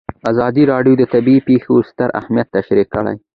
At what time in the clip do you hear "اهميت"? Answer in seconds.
2.19-2.47